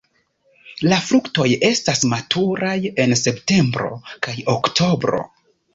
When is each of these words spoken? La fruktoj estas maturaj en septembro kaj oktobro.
La 0.91 0.97
fruktoj 1.09 1.45
estas 1.69 2.03
maturaj 2.15 2.75
en 3.05 3.17
septembro 3.23 3.95
kaj 4.29 4.37
oktobro. 4.59 5.27